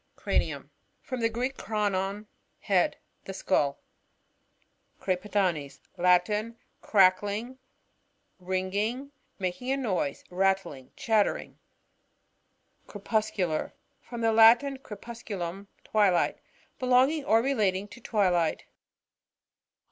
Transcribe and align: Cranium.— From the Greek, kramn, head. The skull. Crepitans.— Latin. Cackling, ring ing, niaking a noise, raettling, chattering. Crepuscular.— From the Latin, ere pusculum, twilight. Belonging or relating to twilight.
Cranium.— 0.15 0.71
From 1.03 1.19
the 1.19 1.29
Greek, 1.29 1.57
kramn, 1.57 2.25
head. 2.61 2.97
The 3.25 3.35
skull. 3.35 3.77
Crepitans.— 4.99 5.79
Latin. 6.05 6.57
Cackling, 6.81 7.59
ring 8.39 8.73
ing, 8.73 9.11
niaking 9.39 9.71
a 9.71 9.77
noise, 9.77 10.23
raettling, 10.31 10.89
chattering. 10.95 11.59
Crepuscular.— 12.87 13.73
From 14.01 14.21
the 14.21 14.33
Latin, 14.33 14.79
ere 14.89 14.97
pusculum, 14.97 15.67
twilight. 15.83 16.39
Belonging 16.79 17.23
or 17.23 17.43
relating 17.43 17.87
to 17.89 18.01
twilight. 18.01 18.65